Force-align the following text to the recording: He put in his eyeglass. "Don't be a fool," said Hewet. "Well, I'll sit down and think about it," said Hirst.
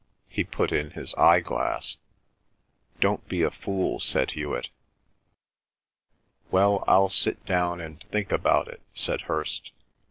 He 0.27 0.43
put 0.43 0.71
in 0.71 0.89
his 0.89 1.13
eyeglass. 1.13 1.97
"Don't 2.99 3.27
be 3.27 3.43
a 3.43 3.51
fool," 3.51 3.99
said 3.99 4.31
Hewet. 4.31 4.69
"Well, 6.49 6.83
I'll 6.87 7.09
sit 7.11 7.45
down 7.45 7.79
and 7.79 8.03
think 8.09 8.31
about 8.31 8.67
it," 8.67 8.81
said 8.95 9.21
Hirst. 9.29 9.71